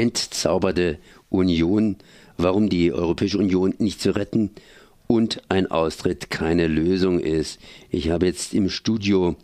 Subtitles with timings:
[0.00, 1.96] entzauberte Union,
[2.38, 4.50] warum die Europäische Union nicht zu retten
[5.06, 7.60] und ein Austritt keine Lösung ist.
[7.90, 9.36] Ich habe jetzt im Studio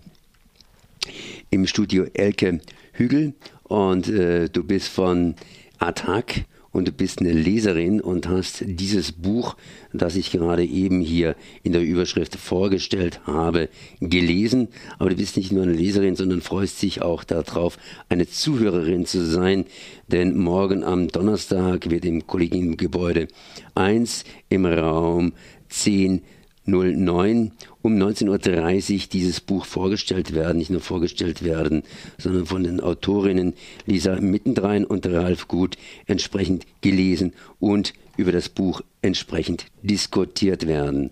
[1.51, 2.61] im Studio Elke
[2.93, 3.35] Hügel
[3.65, 5.35] und äh, du bist von
[5.79, 6.47] Attac
[6.77, 9.57] und du bist eine Leserin und hast dieses Buch,
[9.95, 13.71] das ich gerade eben hier in der Überschrift vorgestellt habe,
[14.01, 14.69] gelesen.
[14.99, 17.79] Aber du bist nicht nur eine Leserin, sondern freust dich auch darauf,
[18.11, 19.65] eine Zuhörerin zu sein.
[20.09, 23.29] Denn morgen am Donnerstag wird im Kollegiengebäude
[23.75, 25.33] 1 im Raum
[25.71, 26.21] 10
[26.67, 27.53] 09
[27.87, 31.85] um 19.30 Uhr dieses Buch vorgestellt werden, nicht nur vorgestellt werden,
[32.19, 33.55] sondern von den Autorinnen
[33.87, 35.77] Lisa Mittendrein und Ralf Gut
[36.07, 41.11] entsprechend gelesen und über das Buch entsprechend diskutiert werden.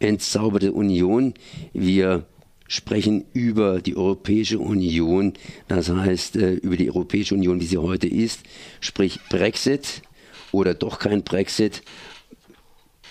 [0.00, 1.34] Entzauberte Union,
[1.72, 2.24] wir
[2.66, 5.34] sprechen über die Europäische Union,
[5.68, 8.40] das heißt äh, über die Europäische Union, wie sie heute ist,
[8.80, 10.02] sprich Brexit
[10.50, 11.82] oder doch kein Brexit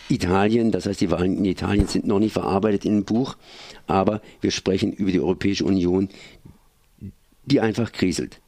[0.09, 3.38] Italien, das heißt, die Wahlen in Italien sind noch nicht verarbeitet in dem Buch,
[3.88, 6.09] aber wir sprechen über die Europäische Union,
[7.45, 8.41] die einfach kriselt.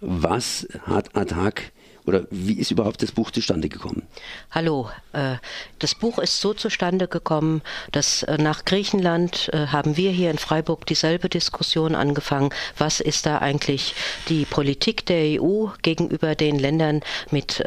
[0.00, 1.72] Was hat Attac
[2.06, 4.02] oder wie ist überhaupt das Buch zustande gekommen?
[4.50, 5.36] Hallo, äh,
[5.78, 10.38] das Buch ist so zustande gekommen, dass äh, nach Griechenland äh, haben wir hier in
[10.38, 12.50] Freiburg dieselbe Diskussion angefangen.
[12.76, 13.94] Was ist da eigentlich
[14.28, 17.00] die Politik der EU gegenüber den Ländern
[17.30, 17.62] mit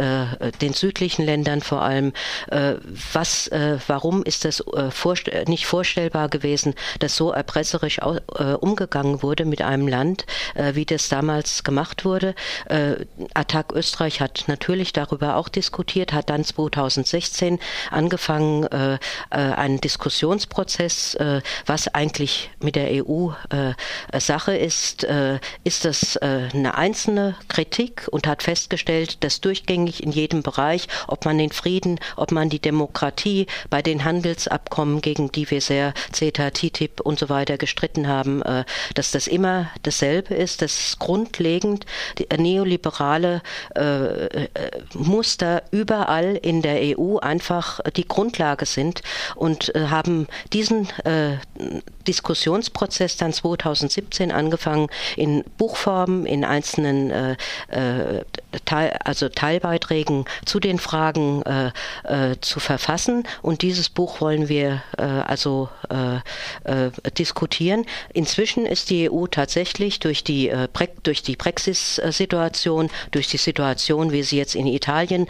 [0.62, 2.14] den südlichen Ländern vor allem?
[3.14, 3.50] Was,
[3.88, 4.64] warum ist das
[5.48, 10.26] nicht vorstellbar gewesen, dass so erpresserisch umgegangen wurde mit einem Land,
[10.74, 12.36] wie das damals gemacht wurde?
[13.34, 17.60] Attac Österreich hat hat natürlich darüber auch diskutiert, hat dann 2016
[17.92, 18.98] angefangen, äh, äh,
[19.30, 25.04] einen Diskussionsprozess, äh, was eigentlich mit der EU äh, Sache ist.
[25.04, 30.88] Äh, ist das äh, eine einzelne Kritik und hat festgestellt, dass durchgängig in jedem Bereich,
[31.08, 35.94] ob man den Frieden, ob man die Demokratie bei den Handelsabkommen, gegen die wir sehr
[36.12, 38.42] CETA, TTIP und so weiter gestritten haben,
[38.96, 41.86] dass das immer dasselbe ist, dass grundlegend
[42.36, 43.42] neoliberale
[43.76, 44.48] äh, äh,
[44.94, 49.02] Muster überall in der EU einfach die Grundlage sind
[49.36, 51.38] und äh, haben diesen äh,
[52.08, 57.36] Diskussionsprozess dann 2017 angefangen, in Buchformen, in einzelnen äh,
[57.70, 58.24] äh,
[58.66, 61.72] Teil, also Teilbeiträgen zu den Fragen äh,
[62.04, 63.28] äh, zu verfassen.
[63.42, 66.20] Und dieses Buch wollen wir äh, also äh,
[67.18, 67.86] diskutieren.
[68.14, 70.52] Inzwischen ist die EU tatsächlich durch die,
[71.04, 75.28] durch die Brexit-Situation, durch die Situation, wie sie jetzt in Italien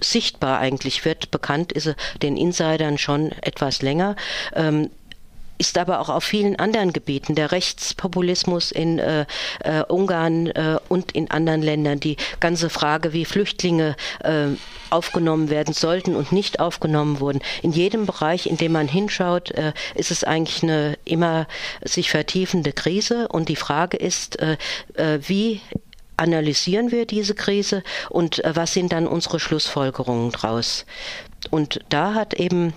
[0.00, 4.16] sichtbar eigentlich wird, bekannt ist den Insidern schon etwas länger.
[4.54, 4.90] Ähm,
[5.58, 9.26] ist aber auch auf vielen anderen Gebieten, der Rechtspopulismus in äh,
[9.60, 14.48] äh, Ungarn äh, und in anderen Ländern, die ganze Frage, wie Flüchtlinge äh,
[14.90, 17.40] aufgenommen werden sollten und nicht aufgenommen wurden.
[17.62, 21.46] In jedem Bereich, in dem man hinschaut, äh, ist es eigentlich eine immer
[21.84, 24.56] sich vertiefende Krise und die Frage ist, äh,
[25.20, 25.60] wie
[26.16, 30.84] analysieren wir diese Krise und was sind dann unsere Schlussfolgerungen daraus?
[31.50, 32.74] Und da hat eben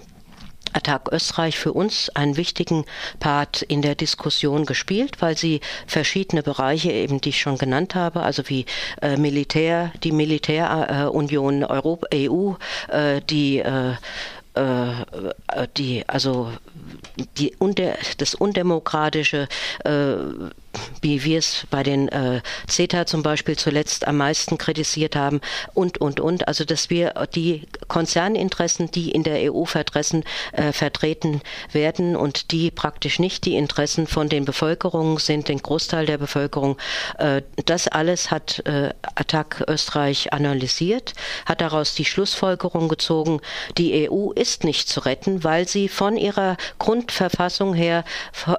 [0.76, 2.86] Attac Österreich für uns einen wichtigen
[3.20, 8.22] Part in der Diskussion gespielt, weil sie verschiedene Bereiche eben, die ich schon genannt habe,
[8.22, 8.66] also wie
[9.02, 12.54] äh, Militär, die Militärunion äh, EU,
[12.90, 13.94] äh, die äh,
[14.56, 16.52] äh, die also
[17.38, 17.54] die
[18.18, 19.48] das undemokratische
[19.84, 20.16] äh,
[21.02, 25.42] wie wir es bei den äh, CETA zum Beispiel zuletzt am meisten kritisiert haben
[25.74, 26.48] und, und, und.
[26.48, 31.42] Also, dass wir die Konzerninteressen, die in der EU vertreten, äh, vertreten
[31.72, 36.78] werden und die praktisch nicht die Interessen von den Bevölkerungen sind, den Großteil der Bevölkerung,
[37.18, 41.14] äh, das alles hat äh, Attac Österreich analysiert,
[41.46, 43.42] hat daraus die Schlussfolgerung gezogen,
[43.78, 48.04] die EU ist nicht zu retten, weil sie von ihrer Grundverfassung her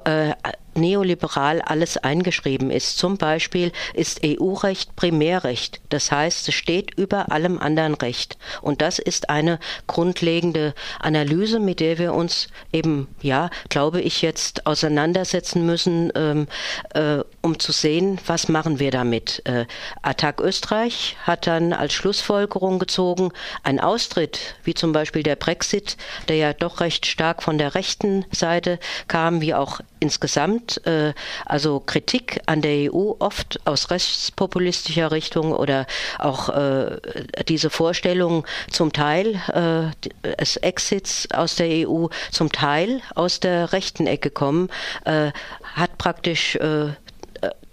[0.04, 0.32] äh,
[0.76, 2.98] neoliberal alles eingeschrieben ist.
[2.98, 5.80] Zum Beispiel ist EU-Recht Primärrecht.
[5.88, 8.38] Das heißt, es steht über allem anderen Recht.
[8.62, 14.66] Und das ist eine grundlegende Analyse, mit der wir uns eben, ja, glaube ich, jetzt
[14.66, 16.46] auseinandersetzen müssen, ähm,
[16.94, 19.42] äh, um zu sehen, was machen wir damit.
[19.44, 19.66] Äh,
[20.02, 23.30] Attac Österreich hat dann als Schlussfolgerung gezogen,
[23.62, 25.96] ein Austritt, wie zum Beispiel der Brexit,
[26.28, 28.78] der ja doch recht stark von der rechten Seite
[29.08, 31.12] kam, wie auch insgesamt, äh,
[31.44, 35.86] also Kritik an der EU oft aus rechtspopulistischer Richtung oder
[36.18, 37.00] auch äh,
[37.48, 44.06] diese Vorstellung zum Teil äh, des Exits aus der EU, zum Teil aus der rechten
[44.06, 44.68] Ecke kommen,
[45.04, 45.32] äh,
[45.74, 46.90] hat praktisch äh,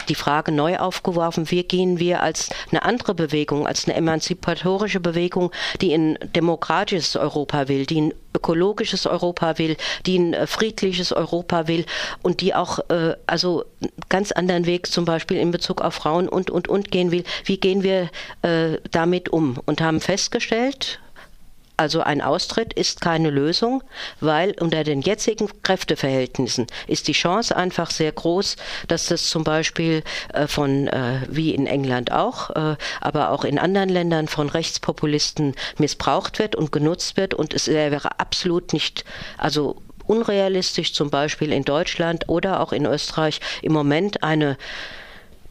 [0.10, 5.52] die Frage neu aufgeworfen, wie gehen wir als eine andere Bewegung, als eine emanzipatorische Bewegung,
[5.82, 8.14] die ein demokratisches Europa will, die ein
[8.44, 11.86] ökologisches Europa will, die ein äh, friedliches Europa will
[12.22, 13.64] und die auch äh, also
[14.10, 17.24] ganz anderen Weg zum Beispiel in Bezug auf Frauen und und und gehen will.
[17.46, 18.10] Wie gehen wir
[18.42, 19.58] äh, damit um?
[19.66, 21.00] Und haben festgestellt,
[21.84, 23.84] also ein Austritt ist keine Lösung,
[24.22, 28.56] weil unter den jetzigen Kräfteverhältnissen ist die Chance einfach sehr groß,
[28.88, 30.02] dass das zum Beispiel
[30.34, 35.56] äh, von, äh, wie in England auch, äh, aber auch in anderen Ländern von Rechtspopulisten
[35.78, 37.34] missbraucht wird und genutzt wird.
[37.34, 39.04] Und es wäre absolut nicht,
[39.38, 39.76] also
[40.08, 44.58] unrealistisch zum Beispiel in Deutschland oder auch in Österreich im Moment eine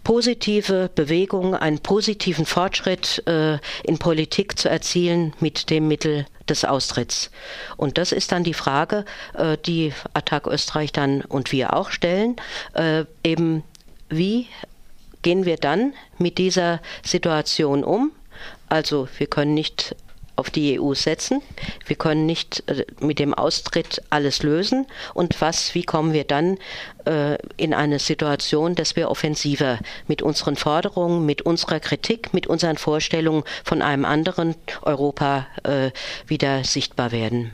[0.04, 7.30] positive Bewegung, einen positiven Fortschritt äh, in Politik zu erzielen mit dem Mittel des Austritts.
[7.76, 9.04] Und das ist dann die Frage,
[9.34, 12.36] äh, die Attac Österreich dann und wir auch stellen,
[12.74, 13.62] äh, eben
[14.08, 14.48] wie
[15.22, 18.10] gehen wir dann mit dieser Situation um?
[18.68, 19.94] Also wir können nicht
[20.36, 21.42] auf die EU setzen.
[21.86, 24.86] Wir können nicht äh, mit dem Austritt alles lösen.
[25.14, 26.58] Und was, wie kommen wir dann
[27.04, 32.76] äh, in eine Situation, dass wir offensiver mit unseren Forderungen, mit unserer Kritik, mit unseren
[32.78, 35.90] Vorstellungen von einem anderen Europa äh,
[36.26, 37.52] wieder sichtbar werden?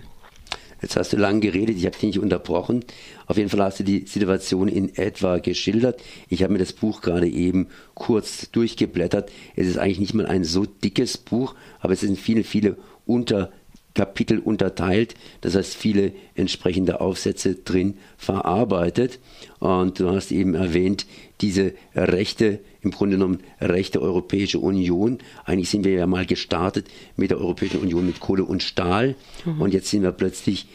[0.80, 2.84] Jetzt hast du lange geredet, ich habe dich nicht unterbrochen.
[3.28, 6.02] Auf jeden Fall hast du die Situation in etwa geschildert.
[6.28, 9.30] Ich habe mir das Buch gerade eben kurz durchgeblättert.
[9.54, 14.38] Es ist eigentlich nicht mal ein so dickes Buch, aber es sind viele, viele Unterkapitel
[14.38, 15.14] unterteilt.
[15.42, 19.19] Das heißt, viele entsprechende Aufsätze drin verarbeitet.
[19.58, 21.04] Und du hast eben erwähnt,
[21.42, 25.19] diese Rechte, im Grunde genommen Rechte Europäische Union.
[25.44, 26.86] Eigentlich sind wir ja mal gestartet
[27.16, 29.16] mit der Europäischen Union mit Kohle und Stahl.
[29.44, 29.60] Mhm.
[29.60, 30.66] Und jetzt sind wir plötzlich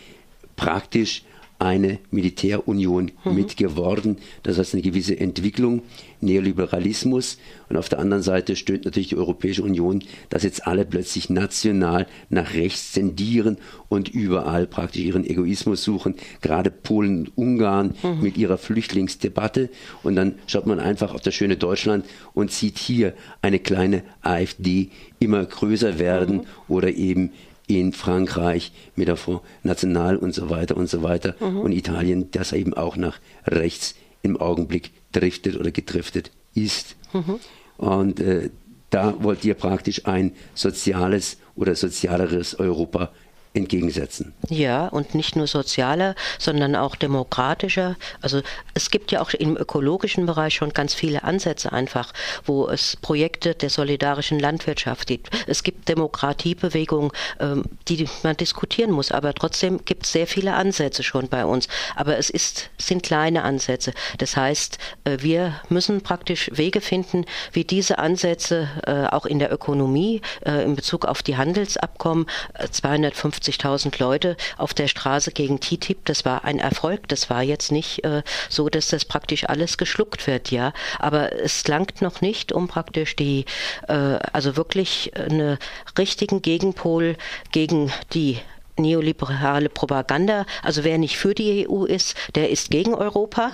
[0.56, 1.24] praktisch
[1.60, 3.36] eine Militärunion mhm.
[3.36, 4.18] mit geworden.
[4.44, 5.82] Das heißt eine gewisse Entwicklung,
[6.22, 7.38] Neoliberalismus.
[7.70, 12.08] Und auf der anderen Seite stöhnt natürlich die Europäische Union, dass jetzt alle plötzlich national
[12.30, 13.58] nach rechts tendieren
[13.90, 16.16] und überall praktisch ihren Egoismus suchen.
[16.42, 18.22] Gerade Polen und Ungarn mhm.
[18.22, 19.70] mit ihrer Flüchtlingsdebatte.
[20.04, 24.90] Und dann schaut man einfach auf das schöne Deutschland und sieht hier eine kleine AfD
[25.20, 26.44] immer größer werden mhm.
[26.68, 27.32] oder eben
[27.68, 31.62] in Frankreich mit der Front National und so weiter und so weiter mhm.
[31.62, 36.96] und Italien, das eben auch nach rechts im Augenblick driftet oder gedriftet ist.
[37.14, 37.40] Mhm.
[37.78, 38.50] Und äh,
[38.90, 43.12] da wollt ihr praktisch ein soziales oder sozialeres Europa
[43.54, 44.34] entgegensetzen.
[44.50, 47.96] Ja, und nicht nur sozialer, sondern auch demokratischer.
[48.22, 48.42] Also
[48.74, 52.14] es gibt ja auch im ökologischen Bereich schon ganz viele Ansätze einfach,
[52.46, 55.30] wo es Projekte der solidarischen Landwirtschaft gibt.
[55.46, 61.04] Es gibt Demokratiebewegungen, ähm, die man diskutieren muss, aber trotzdem gibt es sehr viele Ansätze
[61.04, 61.68] schon bei uns.
[61.96, 63.94] Aber es ist, sind kleine Ansätze.
[64.18, 69.54] Das heißt, äh, wir müssen praktisch Wege finden, wie diese Ansätze äh, auch in der
[69.54, 72.26] Ökonomie äh, in Bezug auf die Handelsabkommen
[72.72, 76.06] 250 50.000 Leute auf der Straße gegen TTIP.
[76.06, 77.08] Das war ein Erfolg.
[77.08, 80.74] Das war jetzt nicht äh, so, dass das praktisch alles geschluckt wird, ja.
[81.00, 83.46] Aber es langt noch nicht, um praktisch die,
[83.88, 85.58] äh, also wirklich einen
[85.98, 87.18] richtigen Gegenpol
[87.52, 88.40] gegen die
[88.78, 90.46] neoliberale Propaganda.
[90.64, 93.52] Also wer nicht für die EU ist, der ist gegen Europa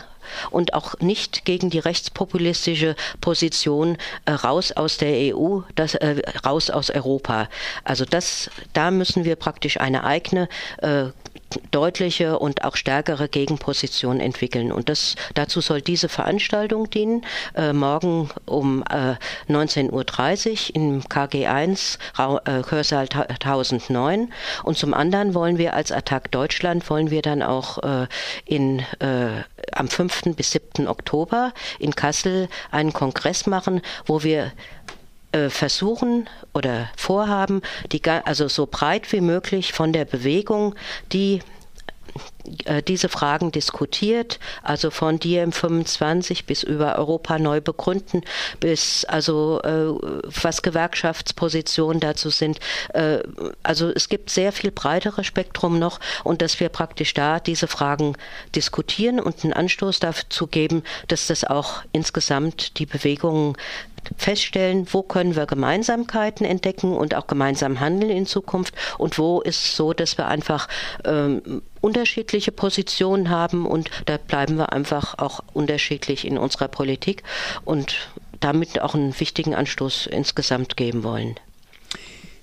[0.52, 6.70] und auch nicht gegen die rechtspopulistische Position äh, raus aus der EU, das, äh, raus
[6.70, 7.50] aus Europa.
[7.84, 10.48] Also das, da müssen wir praktisch eine eigene
[10.82, 11.06] äh,
[11.72, 14.72] deutliche und auch stärkere Gegenposition entwickeln.
[14.72, 17.26] Und das, dazu soll diese Veranstaltung dienen,
[17.56, 19.16] äh, morgen um äh,
[19.52, 24.32] 19.30 Uhr im KG1, äh, Hörsaal 1009.
[24.64, 28.08] Und zum anderen wollen wir als Attac Deutschland, wollen wir dann auch äh,
[28.46, 30.36] in, äh, am 5.
[30.36, 30.88] bis 7.
[30.88, 34.52] Oktober in Kassel einen Kongress machen, wo wir
[35.50, 40.74] versuchen oder vorhaben, die, also so breit wie möglich von der Bewegung,
[41.12, 41.42] die
[42.66, 48.24] äh, diese Fragen diskutiert, also von DiEM 25 bis über Europa neu begründen,
[48.60, 49.90] bis also äh,
[50.42, 52.60] was Gewerkschaftspositionen dazu sind.
[52.94, 53.20] Äh,
[53.64, 58.16] also es gibt sehr viel breiteres Spektrum noch und dass wir praktisch da diese Fragen
[58.56, 63.56] diskutieren und einen Anstoß dazu geben, dass das auch insgesamt die Bewegungen
[64.18, 69.64] feststellen, wo können wir Gemeinsamkeiten entdecken und auch gemeinsam handeln in Zukunft und wo ist
[69.64, 70.68] es so, dass wir einfach
[71.06, 77.24] ähm, unterschiedliche Positionen haben und da bleiben wir einfach auch unterschiedlich in unserer Politik
[77.66, 77.96] und
[78.40, 81.36] damit auch einen wichtigen Anstoß insgesamt geben wollen.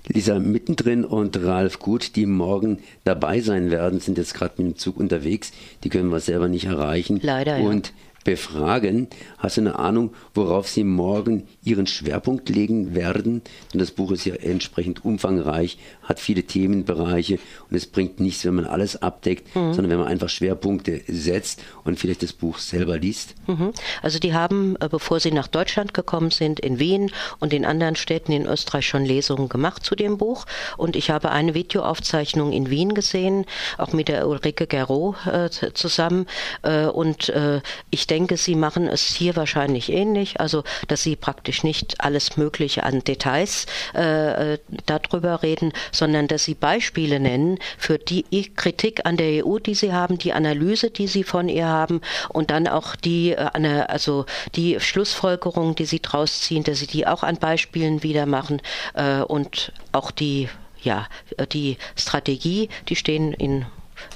[0.09, 4.77] Lisa mittendrin und Ralf Gut, die morgen dabei sein werden, sind jetzt gerade mit dem
[4.77, 5.51] Zug unterwegs.
[5.83, 7.19] Die können wir selber nicht erreichen.
[7.21, 7.57] Leider.
[7.57, 7.91] Und
[8.27, 9.07] befragen.
[9.37, 13.41] Hast du eine Ahnung, worauf Sie morgen Ihren Schwerpunkt legen werden?
[13.71, 18.55] Denn das Buch ist ja entsprechend umfangreich, hat viele Themenbereiche und es bringt nichts, wenn
[18.55, 19.71] man alles abdeckt, mhm.
[19.73, 23.35] sondern wenn man einfach Schwerpunkte setzt und vielleicht das Buch selber liest.
[23.47, 23.71] Mhm.
[24.01, 27.95] Also die haben, äh, bevor sie nach Deutschland gekommen sind, in Wien und in anderen
[27.95, 32.69] Städten in Österreich schon Lesungen gemacht zu dem Buch und ich habe eine Videoaufzeichnung in
[32.69, 33.45] Wien gesehen,
[33.77, 36.25] auch mit der Ulrike Gerot äh, zusammen
[36.63, 41.15] äh, und äh, ich denke, denke, Sie machen es hier wahrscheinlich ähnlich, also dass Sie
[41.15, 44.57] praktisch nicht alles Mögliche an Details äh, äh
[44.87, 49.93] darüber reden, sondern dass Sie Beispiele nennen für die Kritik an der EU, die Sie
[49.93, 54.79] haben, die Analyse, die Sie von ihr haben und dann auch die, äh, also die
[54.79, 58.63] Schlussfolgerungen, die Sie draus ziehen, dass Sie die auch an Beispielen wieder machen
[58.95, 60.49] äh, und auch die
[60.81, 61.07] ja,
[61.51, 63.65] die Strategie, die stehen in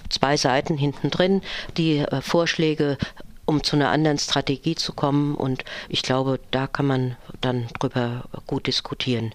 [0.09, 1.41] zwei Seiten hinten drin,
[1.77, 2.97] die äh, Vorschläge
[3.51, 5.35] um zu einer anderen Strategie zu kommen.
[5.35, 9.33] Und ich glaube, da kann man dann drüber gut diskutieren.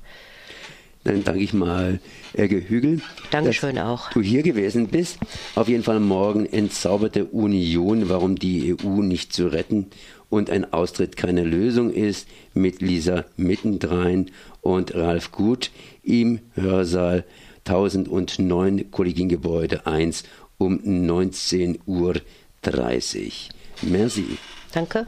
[1.04, 2.00] Dann danke ich mal
[2.32, 3.00] Elke Hügel.
[3.30, 4.10] Dankeschön auch.
[4.10, 5.18] Du hier gewesen bist.
[5.54, 9.86] Auf jeden Fall morgen entzauberte Union, warum die EU nicht zu retten
[10.30, 14.30] und ein Austritt keine Lösung ist, mit Lisa Mittendrein
[14.62, 15.70] und Ralf Gut
[16.02, 17.24] im Hörsaal
[17.66, 20.24] 1009 Kollegiengebäude 1
[20.58, 22.14] um 19.30 Uhr.
[23.82, 24.38] Merci.
[24.72, 25.06] Danke.